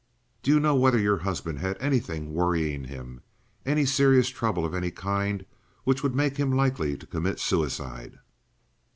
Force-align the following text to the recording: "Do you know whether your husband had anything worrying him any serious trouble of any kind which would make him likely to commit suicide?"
"Do 0.41 0.49
you 0.49 0.59
know 0.59 0.73
whether 0.73 0.97
your 0.97 1.19
husband 1.19 1.59
had 1.59 1.77
anything 1.79 2.33
worrying 2.33 2.85
him 2.85 3.21
any 3.67 3.85
serious 3.85 4.29
trouble 4.29 4.65
of 4.65 4.73
any 4.73 4.89
kind 4.89 5.45
which 5.83 6.01
would 6.01 6.15
make 6.15 6.37
him 6.37 6.49
likely 6.51 6.97
to 6.97 7.05
commit 7.05 7.39
suicide?" 7.39 8.17